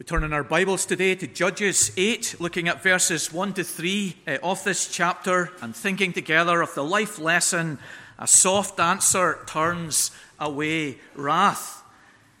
[0.00, 4.16] We turn in our Bibles today to Judges 8, looking at verses 1 to 3
[4.26, 7.78] uh, of this chapter and thinking together of the life lesson
[8.18, 11.82] a soft answer turns away wrath.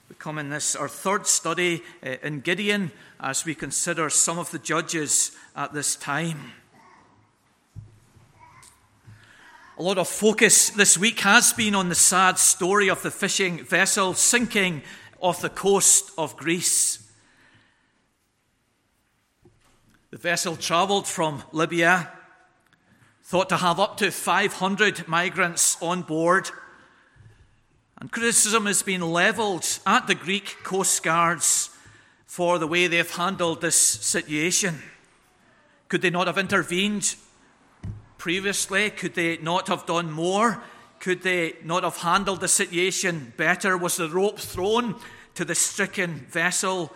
[0.08, 4.50] We come in this, our third study uh, in Gideon, as we consider some of
[4.52, 6.52] the judges at this time.
[9.76, 13.62] A lot of focus this week has been on the sad story of the fishing
[13.62, 14.80] vessel sinking
[15.20, 17.06] off the coast of Greece.
[20.10, 22.10] The vessel travelled from Libya,
[23.22, 26.50] thought to have up to 500 migrants on board.
[28.00, 31.70] And criticism has been levelled at the Greek coast guards
[32.26, 34.82] for the way they've handled this situation.
[35.86, 37.14] Could they not have intervened
[38.18, 38.90] previously?
[38.90, 40.60] Could they not have done more?
[40.98, 43.78] Could they not have handled the situation better?
[43.78, 44.96] Was the rope thrown
[45.36, 46.92] to the stricken vessel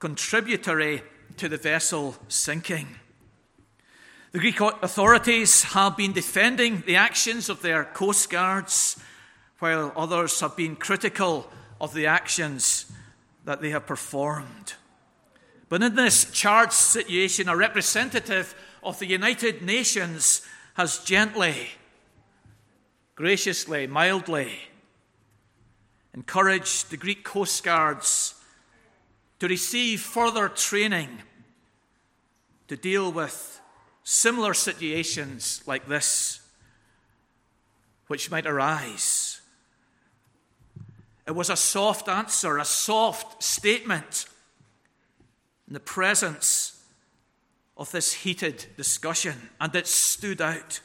[0.00, 1.00] contributory
[1.36, 2.88] to the vessel sinking.
[4.32, 8.98] The Greek authorities have been defending the actions of their coast guards,
[9.58, 12.90] while others have been critical of the actions
[13.44, 14.74] that they have performed.
[15.68, 20.42] But in this charged situation, a representative of the United Nations
[20.74, 21.68] has gently,
[23.14, 24.52] graciously, mildly
[26.14, 28.34] encouraged the Greek coast guards
[29.42, 31.08] to receive further training
[32.68, 33.60] to deal with
[34.04, 36.40] similar situations like this,
[38.06, 39.40] which might arise.
[41.26, 44.26] It was a soft answer, a soft statement
[45.66, 46.80] in the presence
[47.76, 50.80] of this heated discussion, and it stood out.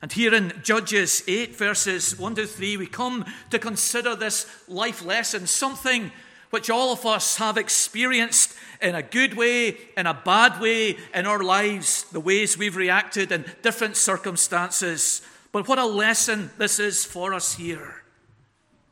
[0.00, 5.04] And here in Judges 8, verses 1 to 3, we come to consider this life
[5.04, 6.12] lesson, something
[6.54, 11.26] which all of us have experienced in a good way, in a bad way in
[11.26, 15.20] our lives, the ways we've reacted in different circumstances.
[15.50, 18.04] But what a lesson this is for us here.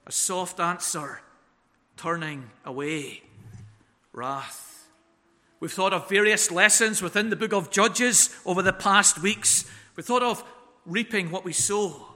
[0.09, 1.21] A soft answer,
[1.97, 3.23] turning away
[4.13, 4.89] wrath.
[5.61, 9.71] We've thought of various lessons within the book of Judges over the past weeks.
[9.95, 10.43] We've thought of
[10.85, 12.09] reaping what we sow.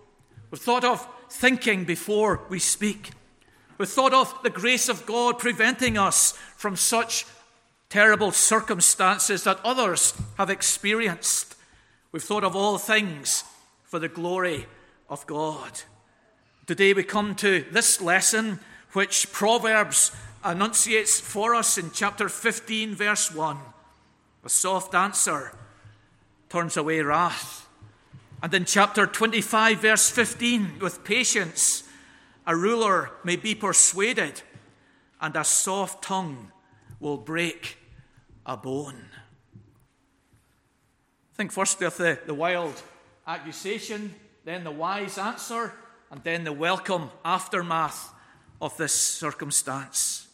[0.50, 3.12] We've thought of thinking before we speak.
[3.78, 7.26] We thought of the grace of God preventing us from such
[7.90, 11.54] terrible circumstances that others have experienced.
[12.10, 13.44] We've thought of all things
[13.84, 14.66] for the glory
[15.08, 15.82] of God.
[16.66, 18.60] Today we come to this lesson
[18.92, 20.10] which Proverbs
[20.44, 23.58] enunciates for us in chapter 15, verse 1.
[24.44, 25.52] A soft answer
[26.48, 27.68] turns away wrath.
[28.42, 31.82] And in chapter 25, verse 15, with patience
[32.46, 34.42] a ruler may be persuaded,
[35.20, 36.52] and a soft tongue
[37.00, 37.78] will break
[38.44, 39.06] a bone.
[41.34, 42.80] Think firstly of the, the wild
[43.26, 44.14] accusation,
[44.44, 45.72] then the wise answer,
[46.10, 48.12] and then the welcome aftermath
[48.60, 50.28] of this circumstance.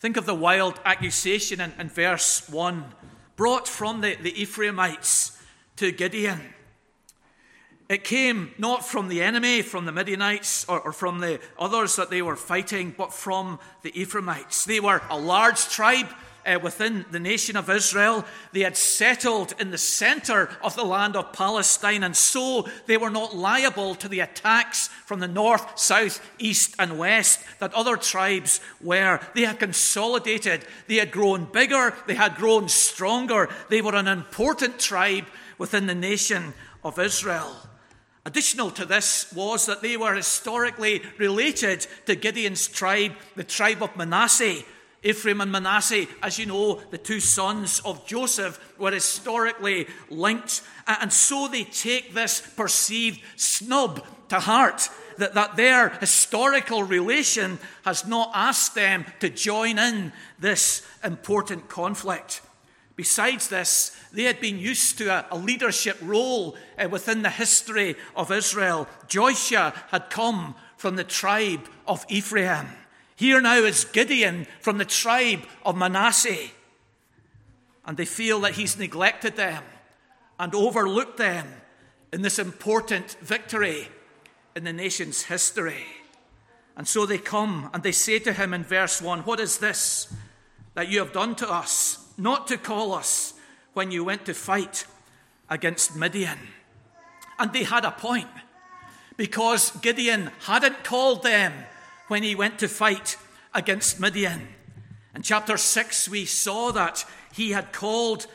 [0.00, 2.84] Think of the wild accusation in, in verse 1
[3.36, 5.38] brought from the, the Ephraimites
[5.76, 6.40] to Gideon.
[7.90, 12.08] It came not from the enemy, from the Midianites, or, or, from the others that
[12.08, 14.64] they were fighting, but from the Ephraimites.
[14.64, 16.06] They were a large tribe
[16.46, 18.24] uh, within the nation of Israel.
[18.52, 23.10] They had settled in the center of the land of Palestine, and so they were
[23.10, 28.60] not liable to the attacks from the north, south, east, and west that other tribes
[28.80, 29.18] were.
[29.34, 33.48] They had consolidated, they had grown bigger, they had grown stronger.
[33.68, 35.26] They were an important tribe
[35.58, 37.66] within the nation of Israel.
[38.26, 43.96] Additional to this was that they were historically related to Gideon's tribe, the tribe of
[43.96, 44.62] Manasseh.
[45.02, 50.60] Ephraim and Manasseh, as you know, the two sons of Joseph, were historically linked.
[50.86, 58.06] And so they take this perceived snub to heart that, that their historical relation has
[58.06, 62.42] not asked them to join in this important conflict.
[62.96, 67.96] Besides this, they had been used to a, a leadership role uh, within the history
[68.16, 68.88] of Israel.
[69.08, 72.66] Joshua had come from the tribe of Ephraim.
[73.16, 76.50] Here now is Gideon from the tribe of Manasseh.
[77.84, 79.62] And they feel that he's neglected them
[80.38, 81.46] and overlooked them
[82.12, 83.88] in this important victory
[84.56, 85.84] in the nation's history.
[86.76, 90.12] And so they come and they say to him in verse 1 What is this
[90.74, 92.00] that you have done to us?
[92.20, 93.34] not to call us
[93.72, 94.86] when you went to fight
[95.48, 96.38] against Midian.
[97.38, 98.28] And they had a point
[99.16, 101.52] because Gideon hadn't called them
[102.08, 103.16] when he went to fight
[103.54, 104.48] against Midian.
[105.14, 108.26] In chapter 6, we saw that he had called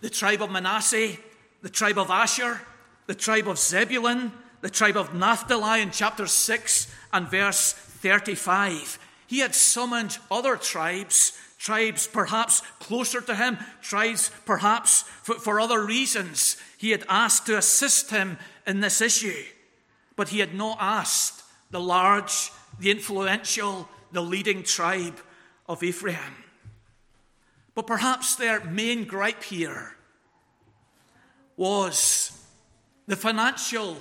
[0.00, 1.16] the tribe of Manasseh,
[1.62, 2.60] the tribe of Asher,
[3.06, 8.98] the tribe of Zebulun, the tribe of Naphtali in chapter 6 and verse 35.
[9.26, 15.84] He had summoned other tribes, tribes perhaps closer to him, tribes perhaps for, for other
[15.84, 16.56] reasons.
[16.78, 19.44] He had asked to assist him in this issue,
[20.16, 25.18] but he had not asked the large, the influential, the leading tribe
[25.68, 26.44] of Ephraim.
[27.74, 29.96] But perhaps their main gripe here
[31.56, 32.32] was
[33.06, 33.96] the financial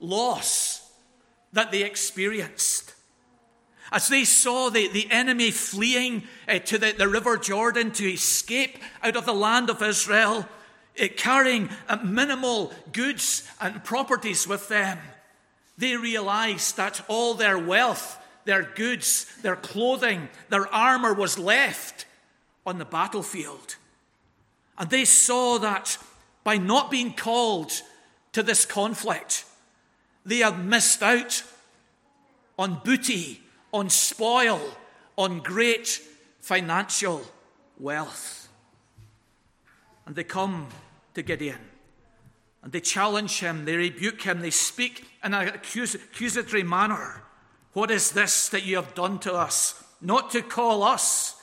[0.00, 0.90] loss
[1.52, 2.94] that they experienced.
[3.92, 8.78] As they saw the, the enemy fleeing uh, to the, the river Jordan to escape
[9.02, 10.46] out of the land of Israel,
[11.00, 14.98] uh, carrying uh, minimal goods and properties with them,
[15.76, 22.06] they realized that all their wealth, their goods, their clothing, their armor was left
[22.66, 23.76] on the battlefield.
[24.78, 25.98] And they saw that
[26.44, 27.72] by not being called
[28.32, 29.44] to this conflict,
[30.24, 31.42] they had missed out
[32.58, 33.40] on booty,
[33.72, 34.60] on spoil,
[35.16, 36.00] on great
[36.40, 37.22] financial
[37.78, 38.48] wealth.
[40.06, 40.68] And they come
[41.14, 41.60] to Gideon
[42.62, 47.22] and they challenge him, they rebuke him, they speak in an accusatory manner.
[47.72, 49.82] What is this that you have done to us?
[50.00, 51.36] Not to call us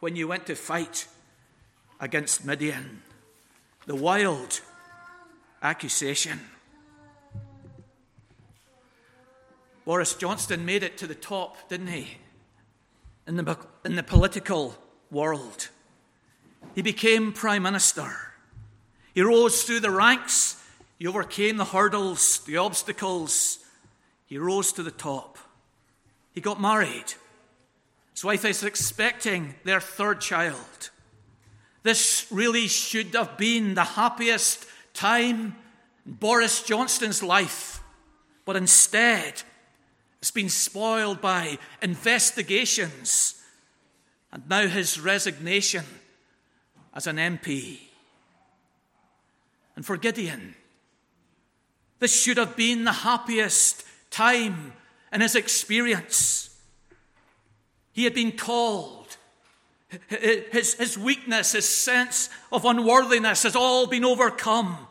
[0.00, 1.06] when you went to fight
[2.00, 3.02] against Midian.
[3.86, 4.60] The wild
[5.62, 6.40] accusation.
[9.84, 12.16] Boris Johnson made it to the top, didn't he?
[13.26, 14.76] In the, in the political
[15.10, 15.68] world.
[16.74, 18.10] He became Prime Minister.
[19.14, 20.62] He rose through the ranks.
[20.98, 23.58] He overcame the hurdles, the obstacles.
[24.26, 25.38] He rose to the top.
[26.32, 27.14] He got married.
[28.12, 30.90] His wife is expecting their third child.
[31.82, 35.56] This really should have been the happiest time
[36.06, 37.82] in Boris Johnson's life,
[38.44, 39.42] but instead,
[40.24, 43.42] it's been spoiled by investigations
[44.32, 45.84] and now his resignation
[46.94, 47.80] as an MP.
[49.76, 50.54] And for Gideon,
[51.98, 54.72] this should have been the happiest time
[55.12, 56.58] in his experience.
[57.92, 59.18] He had been called.
[60.08, 64.86] His, his weakness, his sense of unworthiness has all been overcome.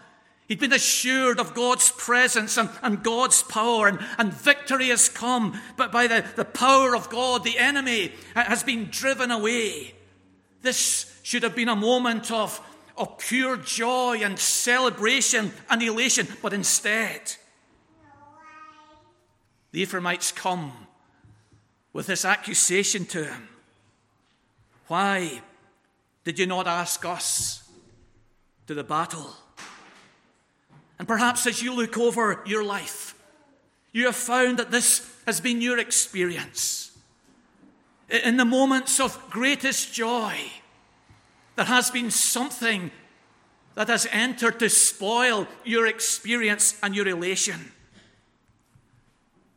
[0.47, 5.59] He'd been assured of God's presence and, and God's power, and, and victory has come.
[5.77, 9.93] But by the, the power of God, the enemy has been driven away.
[10.61, 12.59] This should have been a moment of,
[12.97, 17.21] of pure joy and celebration and elation, but instead,
[19.71, 20.73] the Ephraimites come
[21.93, 23.47] with this accusation to him
[24.87, 25.41] Why
[26.23, 27.69] did you not ask us
[28.67, 29.35] to the battle?
[30.99, 33.15] And perhaps as you look over your life,
[33.91, 36.91] you have found that this has been your experience.
[38.09, 40.35] In the moments of greatest joy,
[41.55, 42.91] there has been something
[43.75, 47.71] that has entered to spoil your experience and your elation.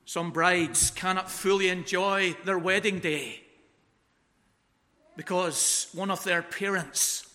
[0.04, 3.42] Some brides cannot fully enjoy their wedding day
[5.16, 7.28] because one of their parents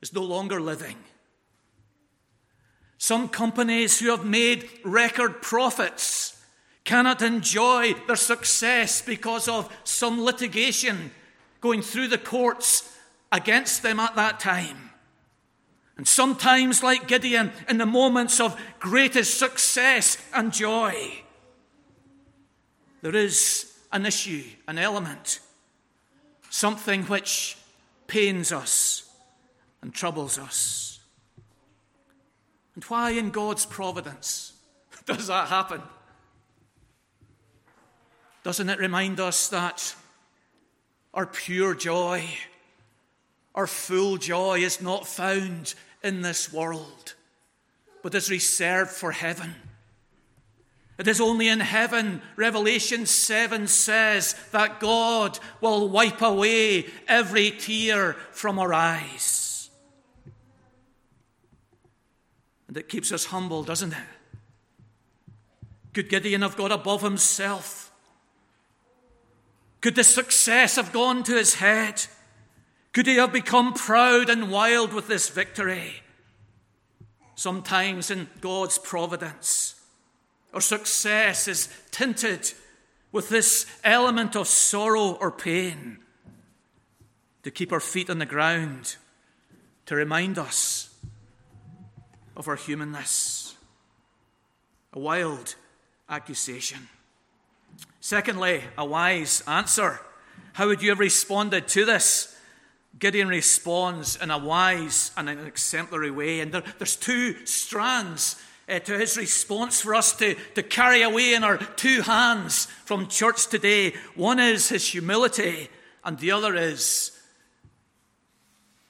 [0.00, 0.96] is no longer living.
[2.98, 6.44] Some companies who have made record profits
[6.84, 11.12] cannot enjoy their success because of some litigation
[11.60, 12.96] going through the courts
[13.30, 14.90] against them at that time.
[15.96, 21.22] And sometimes, like Gideon, in the moments of greatest success and joy,
[23.02, 25.40] there is an issue, an element,
[26.50, 27.56] something which
[28.06, 29.08] pains us
[29.82, 30.97] and troubles us.
[32.78, 34.52] And why, in God's providence,
[35.04, 35.82] does that happen?
[38.44, 39.96] Doesn't it remind us that
[41.12, 42.24] our pure joy,
[43.52, 47.14] our full joy, is not found in this world,
[48.04, 49.56] but is reserved for heaven?
[50.98, 58.12] It is only in heaven, Revelation 7 says, that God will wipe away every tear
[58.30, 59.47] from our eyes.
[62.68, 63.98] And it keeps us humble, doesn't it?
[65.94, 67.90] Could Gideon have got above himself?
[69.80, 72.06] Could the success have gone to his head?
[72.92, 76.02] Could he have become proud and wild with this victory?
[77.34, 79.80] Sometimes in God's providence,
[80.52, 82.52] our success is tinted
[83.12, 85.98] with this element of sorrow or pain,
[87.44, 88.96] to keep our feet on the ground,
[89.86, 90.87] to remind us
[92.38, 93.56] of our humanness.
[94.94, 95.56] A wild
[96.08, 96.88] accusation.
[98.00, 100.00] Secondly, a wise answer.
[100.54, 102.34] How would you have responded to this?
[102.98, 106.40] Gideon responds in a wise and an exemplary way.
[106.40, 111.34] And there, there's two strands uh, to his response for us to, to carry away
[111.34, 113.94] in our two hands from church today.
[114.14, 115.68] One is his humility,
[116.04, 117.12] and the other is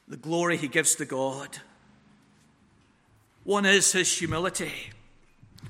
[0.07, 1.59] the glory he gives to God.
[3.49, 4.75] One is his humility.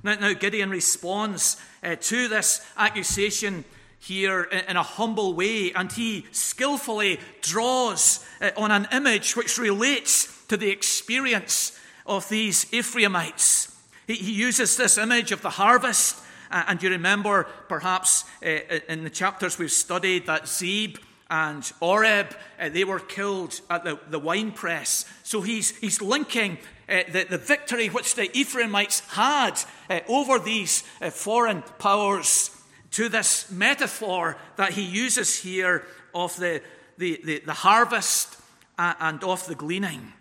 [0.02, 3.64] Now, now Gideon responds uh, to this accusation
[4.00, 10.44] here in a humble way, and he skillfully draws uh, on an image which relates
[10.49, 13.73] to the experience of these Ephraimites.
[14.08, 16.20] He, he uses this image of the harvest,
[16.50, 18.58] uh, and you remember perhaps uh,
[18.88, 20.97] in the chapters we've studied that Zeb
[21.30, 25.04] and Oreb, uh, they were killed at the, the wine press.
[25.23, 26.58] So he's, he's linking
[26.88, 32.50] uh, the, the victory which the Ephraimites had uh, over these uh, foreign powers
[32.92, 36.62] to this metaphor that he uses here of the,
[36.97, 38.40] the, the, the harvest
[38.78, 40.12] and of the gleaning.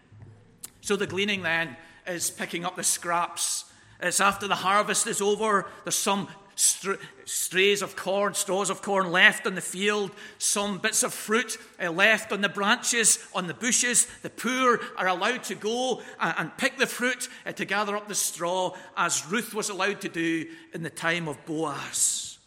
[0.81, 3.65] So the gleaning then is picking up the scraps.
[4.01, 9.45] It's after the harvest is over, there's some strays of corn, straws of corn left
[9.45, 14.07] on the field, some bits of fruit uh, left on the branches, on the bushes.
[14.23, 18.15] The poor are allowed to go and pick the fruit uh, to gather up the
[18.15, 22.39] straw, as Ruth was allowed to do in the time of Boaz.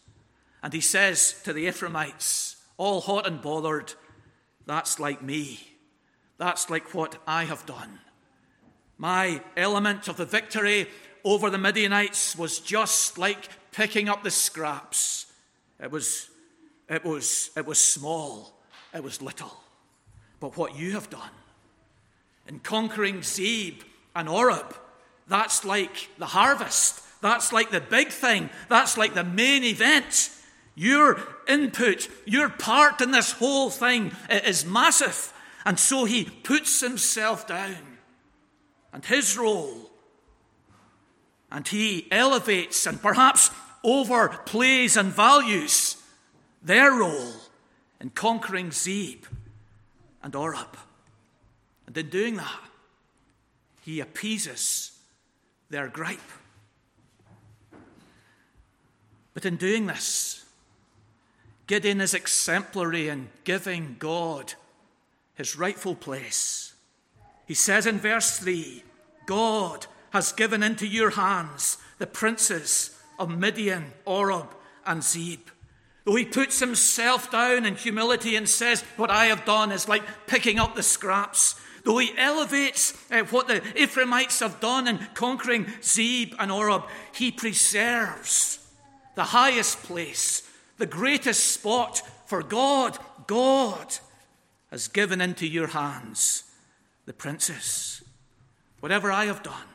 [0.62, 3.94] And he says to the Ephraimites, all hot and bothered,
[4.66, 5.60] That's like me.
[6.36, 8.00] That's like what I have done.
[8.98, 10.88] My element of the victory
[11.22, 15.26] over the Midianites was just like picking up the scraps.
[15.82, 16.28] It was,
[16.88, 18.52] it was, it was small,
[18.94, 19.56] it was little.
[20.40, 21.30] But what you have done
[22.46, 23.82] in conquering Zeb
[24.14, 24.74] and Oreb,
[25.28, 27.02] that's like the harvest.
[27.22, 28.50] That's like the big thing.
[28.68, 30.30] That's like the main event.
[30.74, 35.32] Your input, your part in this whole thing is massive.
[35.66, 37.98] And so he puts himself down.
[38.92, 39.89] And his role
[41.50, 43.50] and he elevates and perhaps
[43.84, 45.96] overplays and values
[46.62, 47.32] their role
[48.00, 49.24] in conquering Zeb
[50.22, 50.76] and Oreb.
[51.86, 52.60] And in doing that,
[53.82, 54.92] he appeases
[55.70, 56.20] their gripe.
[59.34, 60.44] But in doing this,
[61.66, 64.54] Gideon is exemplary in giving God
[65.34, 66.74] his rightful place.
[67.46, 68.82] He says in verse 3
[69.26, 74.54] God has given into your hands the princes of Midian, Oreb,
[74.86, 75.40] and Zeb.
[76.04, 80.02] Though he puts himself down in humility and says, What I have done is like
[80.26, 81.60] picking up the scraps.
[81.84, 87.30] Though he elevates uh, what the Ephraimites have done in conquering Zeb and Oreb, he
[87.30, 88.58] preserves
[89.14, 90.42] the highest place,
[90.78, 92.98] the greatest spot for God.
[93.26, 93.94] God
[94.70, 96.44] has given into your hands
[97.06, 98.02] the princes.
[98.80, 99.69] Whatever I have done,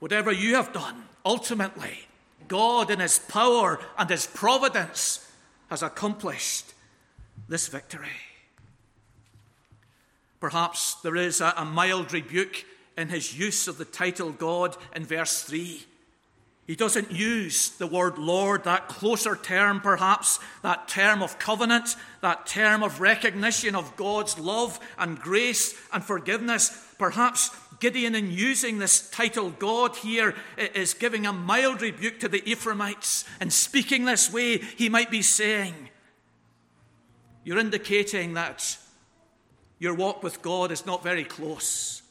[0.00, 2.08] Whatever you have done, ultimately,
[2.48, 5.30] God in His power and His providence
[5.68, 6.74] has accomplished
[7.48, 8.08] this victory.
[10.40, 12.64] Perhaps there is a, a, mild rebuke
[12.96, 15.84] in his use of the title God in verse 3.
[16.66, 22.46] He doesn't use the word Lord, that closer term perhaps, that term of covenant, that
[22.46, 26.94] term of recognition of God's love and grace and forgiveness.
[26.98, 32.48] Perhaps Gideon, in using this title God here, is giving a mild rebuke to the
[32.48, 33.24] Ephraimites.
[33.40, 35.88] And speaking this way, he might be saying,
[37.42, 38.76] You're indicating that
[39.78, 42.02] your walk with God is not very close.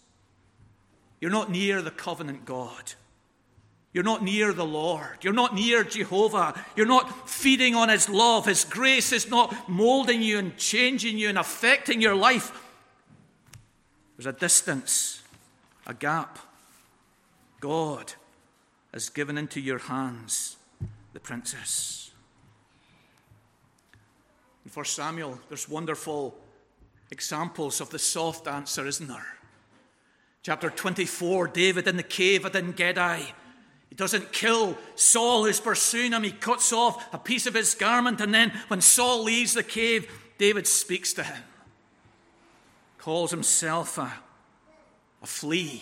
[1.21, 2.93] You're not near the covenant God.
[3.93, 5.17] You're not near the Lord.
[5.21, 6.53] You're not near Jehovah.
[6.75, 8.45] You're not feeding on His love.
[8.45, 12.51] His grace is not molding you and changing you and affecting your life.
[14.17, 15.21] There's a distance
[15.89, 16.37] a gap.
[17.59, 18.13] God
[18.93, 20.55] has given into your hands
[21.13, 22.11] the princess.
[24.63, 26.37] And for Samuel, there's wonderful
[27.09, 29.37] examples of the soft answer, isn't there?
[30.43, 33.33] Chapter 24, David in the cave at En Gedi.
[33.89, 36.21] He doesn't kill Saul who's pursuing him.
[36.21, 40.09] He cuts off a piece of his garment, and then when Saul leaves the cave,
[40.37, 41.43] David speaks to him,
[42.99, 44.13] calls himself a
[45.21, 45.81] a flea,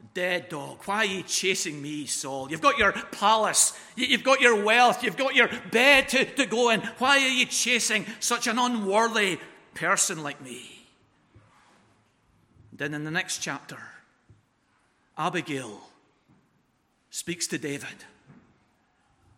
[0.00, 2.50] a Dead dog, why are you chasing me, Saul?
[2.50, 6.70] You've got your palace, you've got your wealth, you've got your bed to, to go
[6.70, 6.80] in.
[6.98, 9.38] Why are you chasing such an unworthy
[9.74, 10.86] person like me?
[12.72, 13.78] Then in the next chapter,
[15.16, 15.80] Abigail
[17.10, 18.04] speaks to David.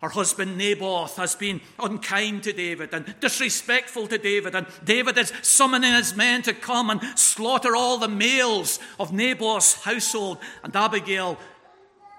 [0.00, 5.32] Her husband Naboth has been unkind to David and disrespectful to David, and David is
[5.42, 10.38] summoning his men to come and slaughter all the males of Naboth's household.
[10.62, 11.36] And Abigail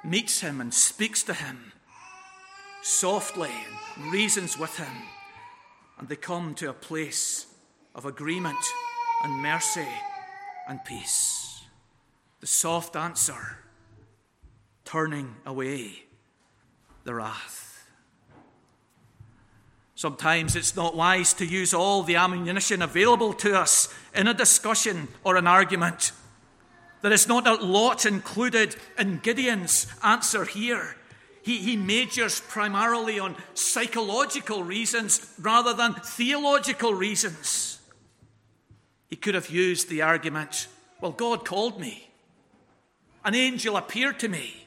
[0.03, 1.71] meets him and speaks to him
[2.81, 3.51] softly
[3.95, 5.03] and reasons with him.
[5.97, 7.45] And they come to a place
[7.95, 8.57] of agreement
[9.23, 9.87] and mercy
[10.67, 11.63] and peace.
[12.41, 13.59] The soft answer,
[14.83, 16.03] turning away
[17.03, 17.68] the wrath.
[19.99, 25.09] Sometimes it's not wise to use all the ammunition available to us in a discussion
[25.25, 26.13] or an argument.
[27.01, 30.95] There is not a lot included in Gideon's answer here.
[31.41, 37.81] He, he majors primarily on psychological reasons rather than theological reasons.
[39.09, 40.69] He could have used the argument
[41.01, 42.09] well, God called me,
[43.25, 44.65] an angel appeared to me,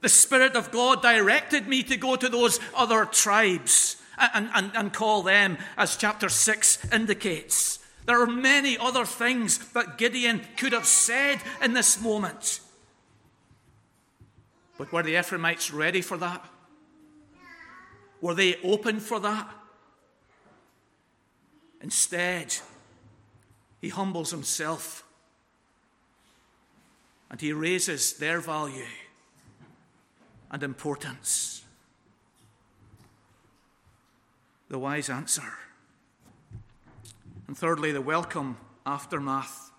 [0.00, 3.98] the Spirit of God directed me to go to those other tribes
[4.34, 7.78] and, and, and call them, as chapter 6 indicates.
[8.06, 12.60] There are many other things that Gideon could have said in this moment.
[14.78, 16.44] But were the Ephraimites ready for that?
[18.20, 19.48] Were they open for that?
[21.82, 22.54] Instead,
[23.80, 25.04] he humbles himself
[27.30, 28.84] and he raises their value
[30.50, 31.59] and importance.
[34.70, 35.52] The wise answer.
[37.48, 39.72] And thirdly, the welcome aftermath.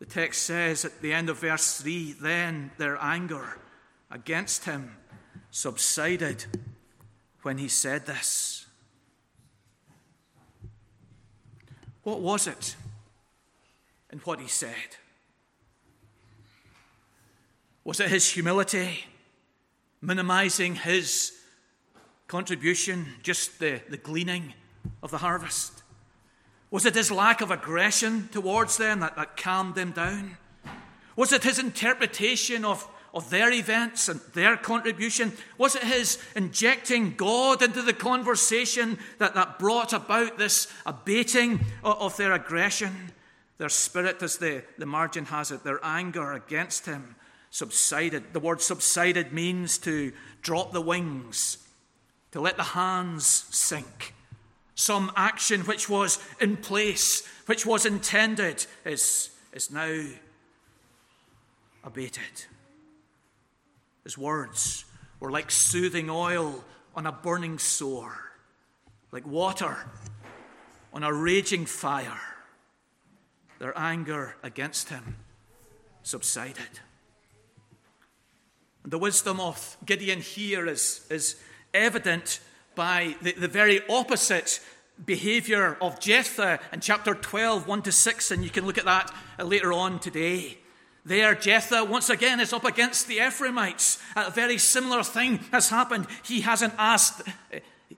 [0.00, 3.58] The text says at the end of verse 3 then their anger
[4.10, 4.96] against him
[5.52, 6.44] subsided
[7.42, 8.66] when he said this.
[12.02, 12.74] What was it
[14.10, 14.96] in what he said?
[17.84, 19.04] Was it his humility,
[20.00, 21.32] minimizing his
[22.32, 24.54] contribution, just the, the gleaning
[25.02, 25.82] of the harvest?
[26.70, 30.38] Was it his lack of aggression towards them that, that calmed them down?
[31.14, 35.32] Was it his interpretation of, of their events and their contribution?
[35.58, 42.00] Was it his injecting God into the conversation that, that brought about this abating of,
[42.00, 43.12] of their aggression?
[43.58, 47.14] Their spirit, as the, the margin has it, their anger against him
[47.50, 48.32] subsided.
[48.32, 51.58] The word subsided means to drop the wings
[52.32, 54.14] to let the hands sink.
[54.74, 60.02] Some action which was in place, which was intended, is, is now
[61.84, 62.46] abated.
[64.04, 64.84] His words
[65.20, 66.64] were like soothing oil
[66.96, 68.32] on a burning sore,
[69.12, 69.76] like water
[70.92, 72.20] on a raging fire.
[73.58, 75.16] Their anger against him
[76.02, 76.80] subsided.
[78.82, 81.36] And the wisdom of Gideon here is, is
[81.74, 82.40] evident
[82.74, 84.60] by the, the very opposite
[85.04, 89.12] behavior of Jephthah in chapter 12, 1 to 6, and you can look at that
[89.38, 90.58] later on today.
[91.04, 94.00] There, Jephthah once again is up against the Ephraimites.
[94.14, 96.06] A very similar thing has happened.
[96.22, 97.22] He hasn't asked.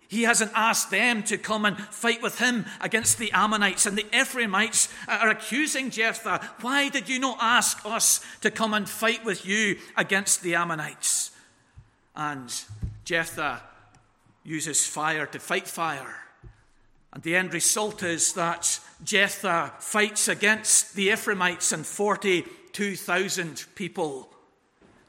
[0.09, 3.85] He hasn't asked them to come and fight with him against the Ammonites.
[3.85, 8.89] And the Ephraimites are accusing Jephthah, Why did you not ask us to come and
[8.89, 11.31] fight with you against the Ammonites?
[12.17, 12.55] And
[13.05, 13.63] Jephthah
[14.45, 16.17] uses fire to fight fire.
[17.13, 24.29] And the end result is that Jephthah fights against the Ephraimites, and 42,000 people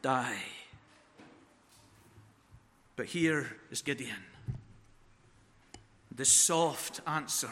[0.01, 0.38] die.
[2.95, 4.23] But here is Gideon.
[6.15, 7.51] The soft answer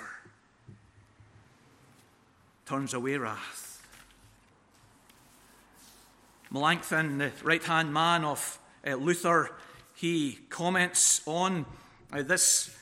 [2.65, 3.86] turns away wrath.
[6.51, 9.51] Melanchthon, the right hand man of uh, Luther,
[9.95, 11.65] he comments on
[12.12, 12.75] uh, this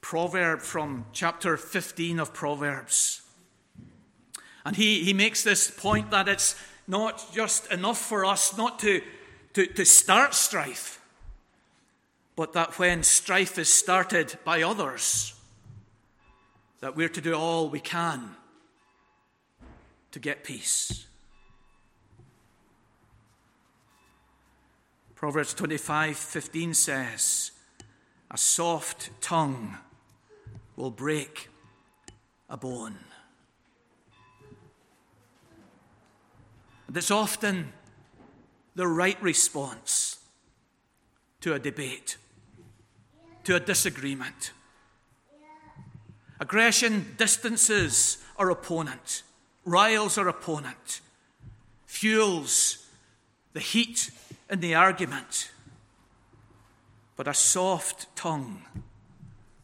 [0.00, 3.22] proverb from chapter 15 of Proverbs.
[4.64, 9.00] And he, he makes this point that it's not just enough for us not to,
[9.54, 11.00] to, to start strife,
[12.36, 15.34] but that when strife is started by others,
[16.80, 18.34] that we're to do all we can
[20.12, 21.06] to get peace.
[25.20, 27.50] Proverbs 25:15 says,
[28.30, 29.76] A soft tongue
[30.76, 31.50] will break
[32.48, 32.96] a bone.
[36.86, 37.74] And it's often
[38.74, 40.20] the right response
[41.42, 42.16] to a debate,
[43.44, 44.52] to a disagreement.
[46.40, 49.22] Aggression distances our opponent,
[49.66, 51.02] riles our opponent,
[51.84, 52.86] fuels
[53.52, 54.10] the heat
[54.50, 55.50] in the argument.
[57.16, 58.62] But a soft tongue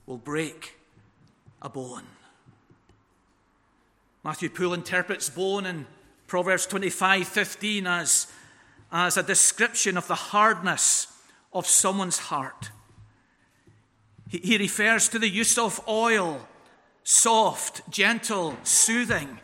[0.06, 0.76] will break
[1.60, 2.06] a bone.
[4.24, 5.86] Matthew Poole interprets bone in
[6.26, 8.26] Proverbs 25 15 as,
[8.90, 11.08] as a description of the hardness
[11.52, 12.70] of someone's heart.
[14.28, 16.46] He, he refers to the use of oil,
[17.04, 19.38] soft, gentle, soothing,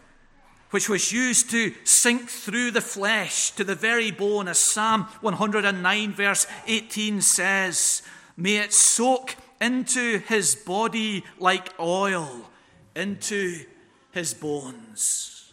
[0.73, 6.13] which was used to sink through the flesh to the very bone, as Psalm 109,
[6.13, 8.03] verse 18 says,
[8.39, 12.51] May it soak into his body like oil,
[12.97, 13.65] into
[14.13, 15.53] his bones.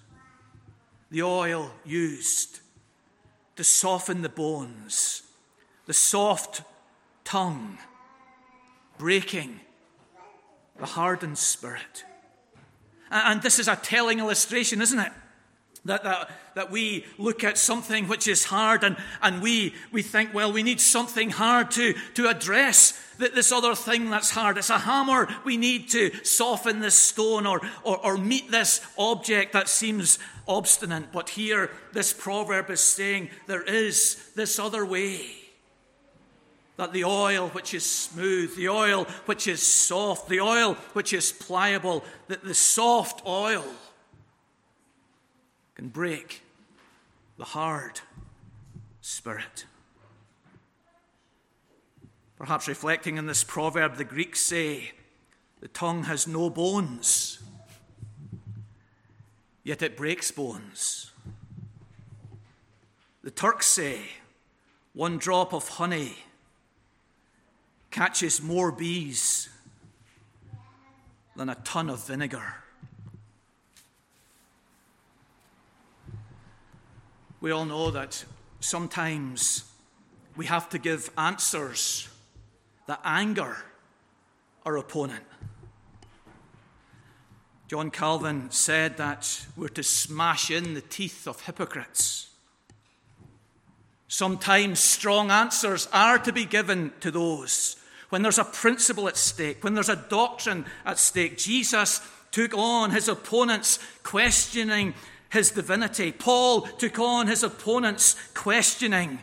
[1.12, 2.62] The oil used
[3.58, 5.23] to soften the bones,
[5.86, 6.62] the soft
[7.25, 7.77] tongue,
[8.97, 9.60] breaking
[10.79, 12.05] the hardened spirit.
[13.11, 15.11] And this is a telling illustration, isn't it?
[15.85, 20.33] That, that, that we look at something which is hard and, and we, we think,
[20.33, 24.57] well, we need something hard to, to address this other thing that's hard.
[24.57, 25.29] It's a hammer.
[25.45, 31.11] We need to soften this stone or, or, or meet this object that seems obstinate.
[31.13, 35.38] But here, this proverb is saying there is this other way
[36.79, 41.29] that the oil which is smooth, the oil which is soft, the oil which is
[41.29, 43.65] pliable, that the soft oil
[45.75, 46.41] can break
[47.37, 47.99] the hard
[49.01, 49.65] spirit.
[52.37, 54.93] Perhaps reflecting on this proverb, the Greeks say,
[55.59, 57.39] The tongue has no bones,
[59.65, 61.11] yet it breaks bones.
[63.21, 63.99] The Turks say,
[64.93, 66.19] One drop of honey
[67.91, 69.49] catches more bees
[71.36, 72.56] than a ton of vinegar.
[77.41, 78.25] We all know that
[78.60, 79.63] sometimes
[80.36, 82.10] we have to give answers
[82.88, 83.58] that anger
[84.65, 85.23] our opponent.
[87.69, 92.30] John Calvin said that we're to smash in the teeth of hypocrites.
[94.08, 97.78] Sometimes strong answers are to be given to those
[98.09, 101.37] when there's a principle at stake, when there's a doctrine at stake.
[101.37, 104.93] Jesus took on his opponents questioning
[105.29, 106.11] his divinity.
[106.11, 109.19] Paul took on his opponents questioning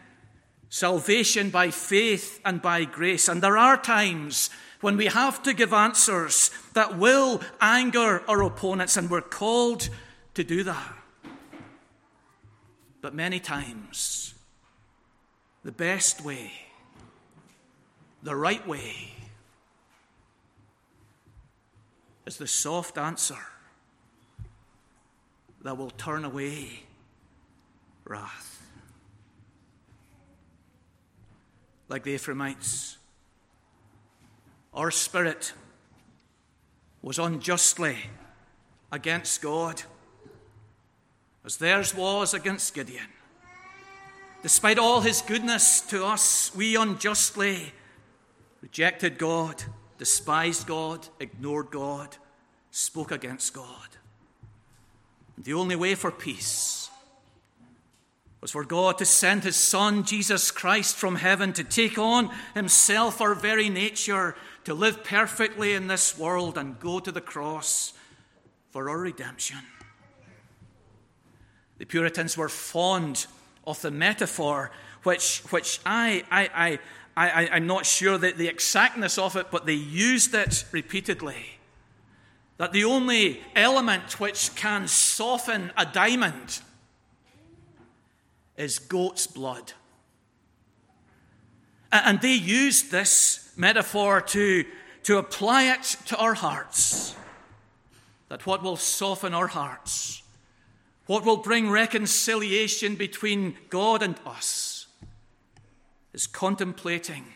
[0.68, 3.28] salvation by faith and by grace.
[3.28, 8.96] And there are times when we have to give answers that will anger our opponents,
[8.96, 9.88] and we're called
[10.34, 10.92] to do that.
[13.00, 14.34] But many times,
[15.64, 16.52] the best way,
[18.26, 19.12] the right way,
[22.26, 23.38] is the soft answer
[25.62, 26.82] that will turn away
[28.04, 28.66] wrath.
[31.88, 32.98] Like the Ephraimites,
[34.74, 35.52] our spirit
[37.02, 37.96] was unjustly
[38.90, 39.82] against God,
[41.44, 43.06] as theirs was against Gideon.
[44.42, 47.72] Despite all his goodness to us, we unjustly
[48.60, 49.62] rejected God,
[49.98, 52.16] despised God, ignored God,
[52.70, 53.88] spoke against God.
[55.38, 56.90] The only way for peace
[58.40, 63.20] was for God to send his Son, Jesus Christ, from heaven to take on himself
[63.20, 67.92] our very nature, to live perfectly in this world and go to the cross
[68.70, 69.58] for our redemption.
[71.78, 73.26] The Puritans were fond
[73.66, 74.70] of the metaphor,
[75.02, 76.78] which, which I, I, I,
[77.16, 81.58] I, I'm not sure that the exactness of it, but they used it repeatedly.
[82.58, 86.60] That the only element which can soften a diamond
[88.56, 89.72] is goat's blood.
[91.90, 94.64] And they used this metaphor to,
[95.04, 97.14] to apply it to our hearts.
[98.28, 100.22] That what will soften our hearts
[101.06, 104.65] what will bring reconciliation between God and us
[106.16, 107.26] is contemplating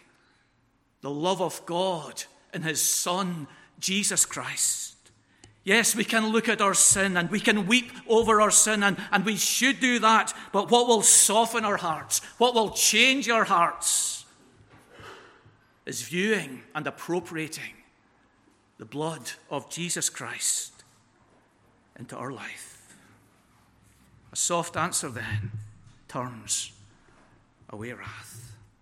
[1.02, 3.46] the love of God in His Son,
[3.78, 4.96] Jesus Christ.
[5.64, 8.96] Yes, we can look at our sin and we can weep over our sin, and,
[9.12, 10.32] and we should do that.
[10.50, 14.24] But what will soften our hearts, what will change our hearts,
[15.84, 17.74] is viewing and appropriating
[18.78, 20.72] the blood of Jesus Christ
[21.98, 22.96] into our life.
[24.32, 25.50] A soft answer then
[26.08, 26.72] turns
[27.68, 28.49] away wrath.